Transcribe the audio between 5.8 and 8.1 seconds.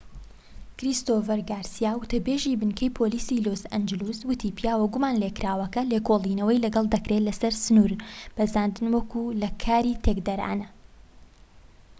لێکۆڵینەوەی لەگەڵ دەکرێت لەسەر سنور